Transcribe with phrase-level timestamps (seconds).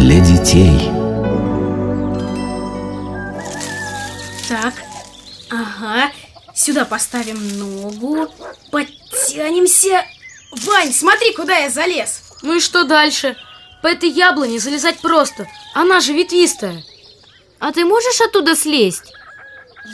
[0.00, 0.88] для детей.
[4.48, 4.72] Так,
[5.50, 6.10] ага,
[6.54, 8.32] сюда поставим ногу,
[8.70, 10.06] подтянемся.
[10.52, 12.22] Вань, смотри, куда я залез.
[12.40, 13.36] Ну и что дальше?
[13.82, 16.82] По этой яблоне залезать просто, она же ветвистая.
[17.58, 19.12] А ты можешь оттуда слезть?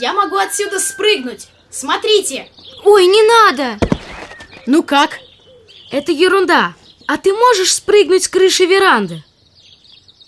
[0.00, 1.48] Я могу отсюда спрыгнуть.
[1.68, 2.48] Смотрите.
[2.84, 3.78] Ой, не надо.
[4.66, 5.18] Ну как?
[5.90, 6.74] Это ерунда.
[7.08, 9.24] А ты можешь спрыгнуть с крыши веранды?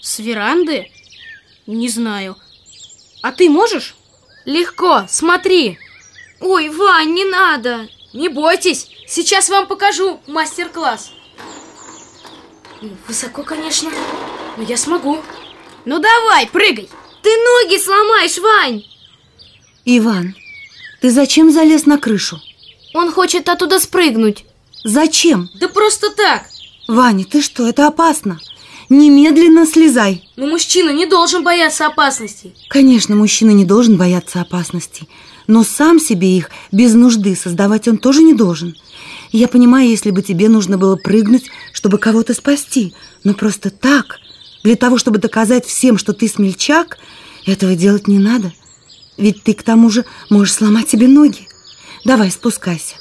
[0.00, 0.90] С веранды?
[1.66, 2.36] Не знаю.
[3.22, 3.94] А ты можешь?
[4.44, 5.78] Легко, смотри.
[6.40, 7.88] Ой, Вань, не надо.
[8.12, 11.10] Не бойтесь, сейчас вам покажу мастер-класс.
[13.06, 13.90] Высоко, конечно,
[14.56, 15.20] но я смогу.
[15.84, 16.88] Ну давай, прыгай.
[17.22, 18.84] Ты ноги сломаешь, Вань.
[19.84, 20.34] Иван,
[21.00, 22.40] ты зачем залез на крышу?
[22.94, 24.44] Он хочет оттуда спрыгнуть.
[24.84, 25.50] Зачем?
[25.54, 26.46] Да просто так.
[26.86, 28.38] Ваня, ты что, это опасно.
[28.88, 30.24] Немедленно слезай.
[30.36, 32.54] Но мужчина не должен бояться опасностей.
[32.68, 35.08] Конечно, мужчина не должен бояться опасностей.
[35.46, 38.74] Но сам себе их без нужды создавать он тоже не должен.
[39.30, 42.94] Я понимаю, если бы тебе нужно было прыгнуть, чтобы кого-то спасти.
[43.24, 44.20] Но просто так,
[44.62, 46.98] для того, чтобы доказать всем, что ты смельчак,
[47.44, 48.52] этого делать не надо.
[49.18, 51.46] Ведь ты к тому же можешь сломать себе ноги.
[52.04, 52.94] Давай, спускайся.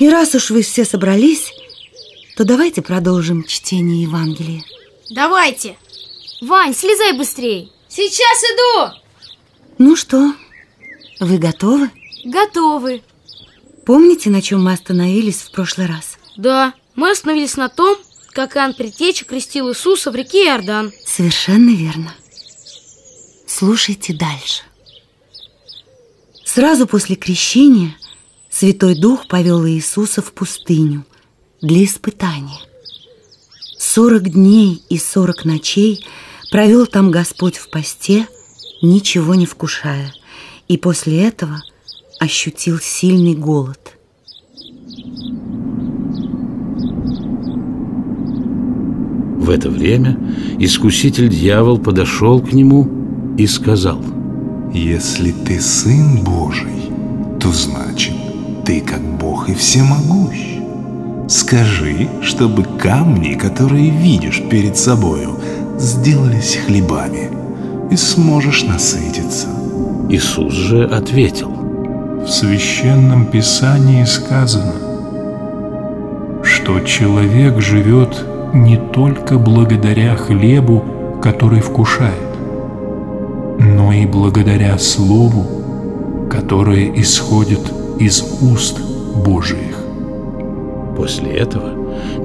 [0.00, 1.52] И раз уж вы все собрались,
[2.36, 4.64] то давайте продолжим чтение Евангелия.
[5.10, 5.76] Давайте.
[6.40, 7.72] Вань, слезай быстрей.
[7.88, 8.94] Сейчас иду.
[9.78, 10.34] Ну что,
[11.20, 11.90] вы готовы?
[12.24, 13.02] Готовы.
[13.86, 16.16] Помните, на чем мы остановились в прошлый раз?
[16.36, 17.96] Да, мы остановились на том,
[18.30, 20.92] как Иоанн Притеча крестил Иисуса в реке Иордан.
[21.04, 22.14] Совершенно верно.
[23.46, 24.62] Слушайте дальше.
[26.44, 27.96] Сразу после крещения
[28.50, 31.04] Святой Дух повел Иисуса в пустыню
[31.60, 32.60] для испытания.
[33.94, 36.04] Сорок дней и сорок ночей
[36.50, 38.26] провел там Господь в посте,
[38.82, 40.12] ничего не вкушая,
[40.66, 41.62] и после этого
[42.18, 43.96] ощутил сильный голод.
[49.38, 50.18] В это время
[50.58, 54.02] искуситель дьявол подошел к нему и сказал
[54.72, 56.90] Если ты сын Божий,
[57.38, 58.14] то значит,
[58.66, 60.53] ты как Бог и всемогущ.
[61.28, 65.38] Скажи, чтобы камни, которые видишь перед собою,
[65.78, 67.30] сделались хлебами,
[67.90, 69.48] и сможешь насытиться.
[70.10, 74.74] Иисус же ответил В священном писании сказано,
[76.42, 80.84] что человек живет не только благодаря хлебу,
[81.22, 82.38] который вкушает,
[83.58, 85.46] но и благодаря Слову,
[86.30, 88.78] которое исходит из уст
[89.16, 89.73] Божиих.
[90.96, 91.70] После этого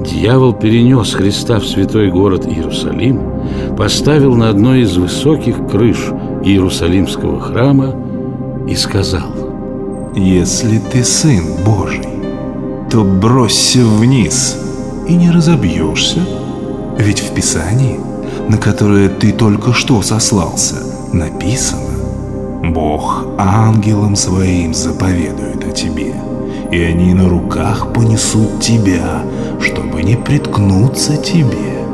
[0.04, 3.20] дьявол перенес Христа в святой город Иерусалим,
[3.76, 5.98] поставил на одной из высоких крыш
[6.44, 7.94] Иерусалимского храма
[8.68, 12.08] и сказал Если ты сын Божий,
[12.90, 14.58] то бросься вниз
[15.08, 16.20] и не разобьешься.
[16.98, 17.98] Ведь в Писании,
[18.48, 20.76] на которое ты только что сослался,
[21.12, 21.90] написано
[22.64, 26.14] Бог ангелам своим заповедует о тебе,
[26.70, 29.22] и они на руках понесут тебя,
[29.60, 31.84] чтобы не приткнуться тебе.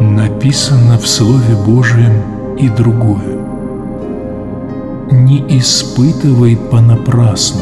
[0.00, 3.38] Написано в Слове Божьем и другое.
[5.10, 7.60] Не испытывай понапрасну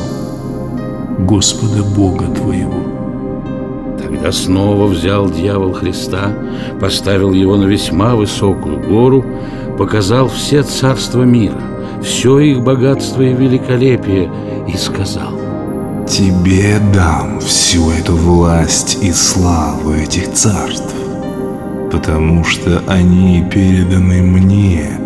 [1.18, 2.84] Господа Бога твоего.
[4.00, 6.32] Тогда снова взял дьявол Христа,
[6.80, 9.24] поставил его на весьма высокую гору,
[9.76, 11.60] показал все царства мира,
[12.02, 14.30] все их богатство и великолепие,
[14.68, 15.39] и сказал
[16.10, 20.92] Тебе дам всю эту власть и славу этих царств,
[21.92, 24.98] потому что они переданы мне,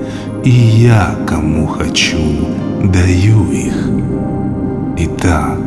[0.44, 2.48] и я, кому хочу,
[2.84, 3.90] даю их.
[4.96, 5.58] Итак,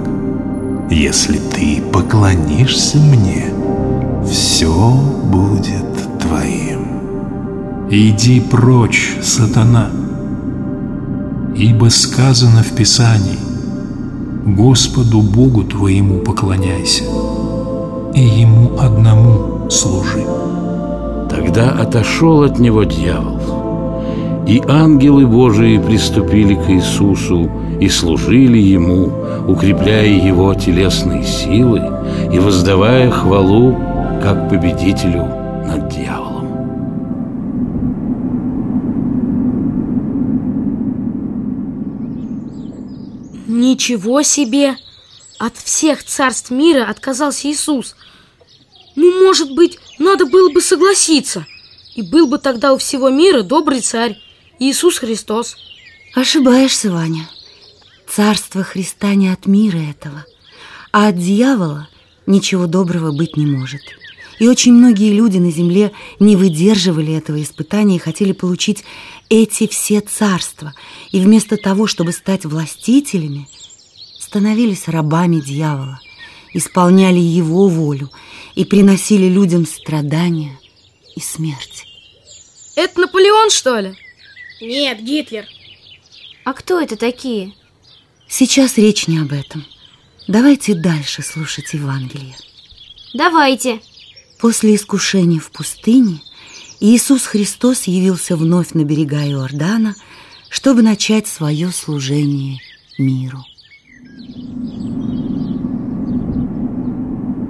[0.89, 3.53] если ты поклонишься мне,
[4.27, 4.91] все
[5.23, 7.89] будет твоим.
[7.91, 9.91] Иди прочь, сатана,
[11.55, 13.37] ибо сказано в Писании,
[14.47, 17.03] Господу Богу твоему поклоняйся,
[18.15, 20.25] и Ему одному служи.
[21.29, 23.41] Тогда отошел от него дьявол,
[24.47, 27.49] и ангелы Божии приступили к Иисусу
[27.81, 29.11] и служили Ему,
[29.49, 31.81] укрепляя Его телесные силы
[32.31, 33.75] и воздавая хвалу
[34.23, 35.25] как победителю
[43.47, 44.75] Ничего себе!
[45.39, 47.95] От всех царств мира отказался Иисус.
[48.95, 51.45] Ну, может быть, надо было бы согласиться.
[51.95, 54.17] И был бы тогда у всего мира добрый царь,
[54.59, 55.55] Иисус Христос.
[56.13, 57.29] Ошибаешься, Ваня.
[58.07, 60.25] Царство Христа не от мира этого,
[60.91, 61.87] а от дьявола
[62.25, 63.81] ничего доброго быть не может.
[64.39, 68.83] И очень многие люди на земле не выдерживали этого испытания и хотели получить
[69.29, 70.73] эти все царства.
[71.11, 73.47] И вместо того, чтобы стать властителями,
[74.19, 75.99] становились рабами дьявола,
[76.53, 78.11] исполняли его волю
[78.55, 80.59] и приносили людям страдания
[81.15, 81.85] и смерть.
[82.75, 83.95] Это Наполеон, что ли?
[84.61, 85.45] Нет, Гитлер.
[86.43, 87.53] А кто это такие?
[88.27, 89.65] Сейчас речь не об этом.
[90.27, 92.35] Давайте дальше слушать Евангелие.
[93.13, 93.79] Давайте.
[94.39, 96.21] После искушения в пустыне
[96.79, 99.95] Иисус Христос явился вновь на берега Иордана,
[100.49, 102.59] чтобы начать свое служение
[102.99, 103.39] миру.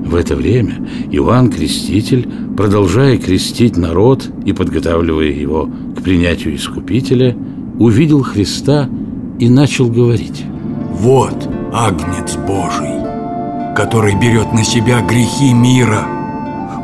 [0.06, 7.36] В это время Иоанн Креститель, продолжая крестить народ и подготавливая его к принятию Искупителя,
[7.78, 8.90] увидел Христа
[9.38, 10.46] и начал говорить.
[10.92, 16.17] Вот Агнец Божий, который берет на себя грехи мира.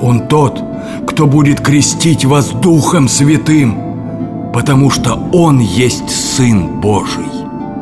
[0.03, 0.61] Он тот,
[1.07, 7.23] кто будет крестить вас Духом Святым, потому что Он есть Сын Божий.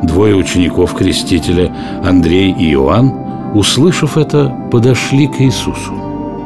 [0.04, 1.74] Двое учеников Крестителя,
[2.04, 3.12] Андрей и Иоанн,
[3.54, 5.92] услышав это, подошли к Иисусу.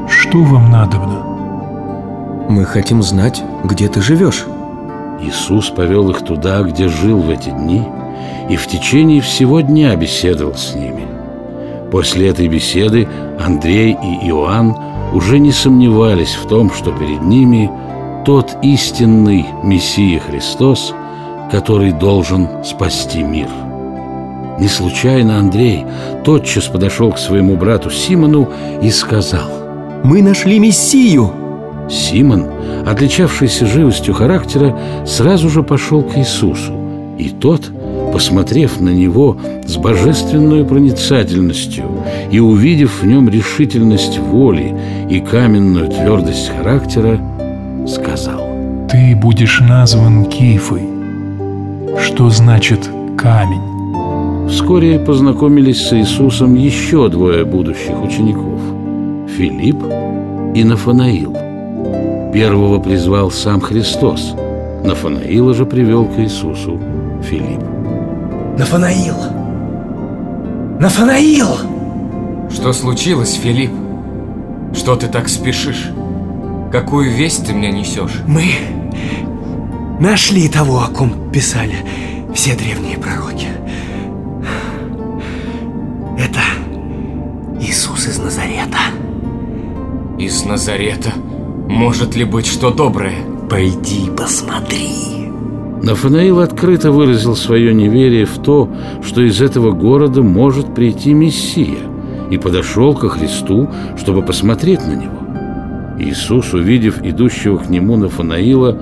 [0.08, 1.22] Что вам надобно?
[2.48, 4.46] Мы хотим знать, где ты живешь.
[5.20, 7.82] Иисус повел их туда, где жил в эти дни,
[8.48, 11.04] и в течение всего дня беседовал с ними.
[11.90, 13.06] После этой беседы
[13.38, 14.74] Андрей и Иоанн
[15.12, 17.70] уже не сомневались в том, что перед ними
[18.24, 20.92] тот истинный Мессия Христос,
[21.50, 23.48] который должен спасти мир.
[24.58, 25.84] Не случайно Андрей
[26.24, 28.48] тотчас подошел к своему брату Симону
[28.82, 29.48] и сказал
[30.02, 31.30] Мы нашли Мессию!
[31.88, 32.46] Симон,
[32.84, 34.76] отличавшийся живостью характера,
[35.06, 36.72] сразу же пошел к Иисусу,
[37.18, 37.70] и тот,
[38.16, 39.36] посмотрев на него
[39.66, 41.84] с божественной проницательностью
[42.30, 44.74] и увидев в нем решительность воли
[45.10, 47.20] и каменную твердость характера,
[47.86, 48.40] сказал
[48.90, 50.80] Ты будешь назван Кифой.
[52.02, 54.48] Что значит камень?
[54.48, 58.58] Вскоре познакомились с Иисусом еще двое будущих учеников–
[59.36, 59.84] Филипп
[60.54, 61.36] и Нафанаил.
[62.32, 64.34] Первого призвал сам Христос,
[64.84, 66.80] Нафанаила же привел к Иисусу
[67.22, 67.75] Филипп.
[68.58, 69.16] Нафанаил!
[70.80, 72.50] Нафанаил!
[72.50, 73.72] Что случилось, Филипп?
[74.74, 75.90] Что ты так спешишь?
[76.72, 78.22] Какую весть ты мне несешь?
[78.26, 78.44] Мы
[80.00, 81.76] нашли того, о ком писали
[82.34, 83.48] все древние пророки.
[86.18, 86.40] Это
[87.60, 88.78] Иисус из Назарета.
[90.18, 91.12] Из Назарета?
[91.68, 93.16] Может ли быть что доброе?
[93.50, 95.25] Пойди посмотри.
[95.86, 98.68] Нафанаил открыто выразил свое неверие в то,
[99.04, 101.78] что из этого города может прийти Мессия,
[102.28, 105.96] и подошел ко Христу, чтобы посмотреть на него.
[106.00, 108.76] Иисус, увидев идущего к нему Нафанаила,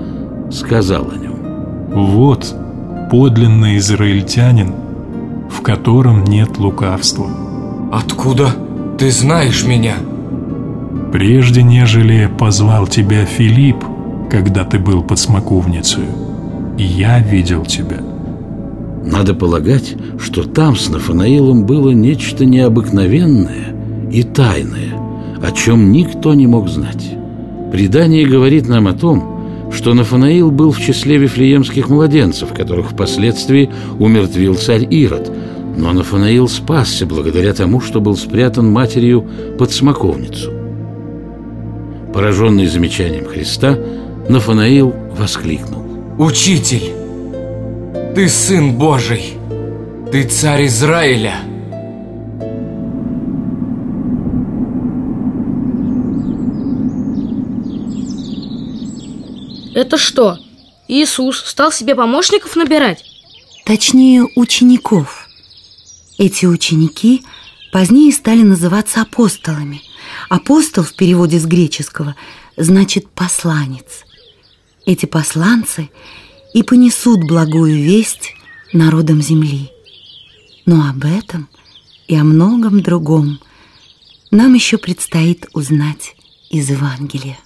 [0.49, 1.35] сказал о нем.
[1.93, 2.55] Вот
[3.11, 4.73] подлинный израильтянин,
[5.47, 7.27] в котором нет лукавства.
[7.91, 8.49] Откуда
[8.97, 9.93] ты знаешь меня?
[11.13, 13.85] Прежде нежели позвал тебя Филипп,
[14.31, 16.05] когда ты был под смоковницей,
[16.83, 18.01] я видел тебя.
[19.05, 23.75] Надо полагать, что там с Нафанаилом было нечто необыкновенное
[24.11, 24.99] и тайное,
[25.41, 27.11] о чем никто не мог знать.
[27.71, 34.55] Предание говорит нам о том, что Нафанаил был в числе вифлеемских младенцев, которых впоследствии умертвил
[34.55, 35.31] царь Ирод,
[35.77, 39.25] но Нафанаил спасся благодаря тому, что был спрятан матерью
[39.59, 40.51] под смоковницу.
[42.13, 43.77] Пораженный замечанием Христа,
[44.29, 45.84] Нафанаил воскликнул.
[46.17, 46.93] Учитель,
[48.15, 49.37] ты Сын Божий,
[50.13, 51.41] ты Царь Израиля.
[59.73, 60.37] Это что,
[60.87, 63.03] Иисус стал себе помощников набирать?
[63.65, 65.27] Точнее, учеников.
[66.17, 67.25] Эти ученики
[67.73, 69.81] позднее стали называться апостолами.
[70.29, 72.15] Апостол в переводе с греческого
[72.55, 74.04] значит «посланец».
[74.85, 75.89] Эти посланцы
[76.53, 78.33] и понесут благую весть
[78.71, 79.71] народам земли.
[80.65, 81.49] Но об этом
[82.07, 83.39] и о многом другом
[84.31, 86.15] нам еще предстоит узнать
[86.49, 87.39] из Евангелия.